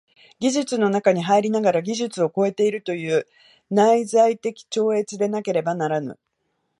[0.39, 3.27] 技術の中に入りながら技術を超えているという
[3.69, 6.17] 内在的超越でなければならぬ。